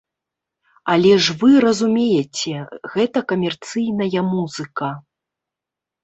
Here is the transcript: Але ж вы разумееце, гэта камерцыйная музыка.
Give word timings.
Але 0.93 1.09
ж 1.25 1.33
вы 1.41 1.49
разумееце, 1.65 2.53
гэта 2.93 3.23
камерцыйная 3.31 4.21
музыка. 4.31 4.89